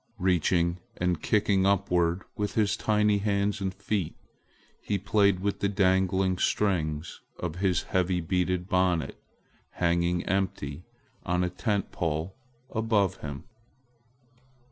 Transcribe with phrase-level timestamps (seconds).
[0.17, 4.15] Reaching and kicking upward with his tiny hands and feet,
[4.81, 9.21] he played with the dangling strings of his heavy beaded bonnet
[9.73, 10.85] hanging empty
[11.21, 12.35] on a tent pole
[12.71, 13.43] above him.